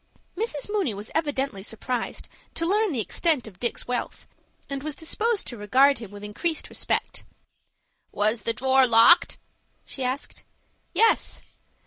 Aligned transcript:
Mrs. 0.35 0.67
Mooney 0.67 0.95
was 0.95 1.11
evidently 1.13 1.61
surprised 1.61 2.27
to 2.55 2.65
learn 2.65 2.91
the 2.91 2.99
extent 2.99 3.45
of 3.45 3.59
Dick's 3.59 3.87
wealth, 3.87 4.25
and 4.67 4.81
was 4.81 4.95
disposed 4.95 5.45
to 5.45 5.57
regard 5.57 5.99
him 5.99 6.09
with 6.09 6.23
increased 6.23 6.69
respect. 6.71 7.23
"Was 8.11 8.41
the 8.41 8.53
drawer 8.53 8.87
locked?" 8.87 9.37
she 9.85 10.03
asked. 10.03 10.41
"Yes." 10.95 11.43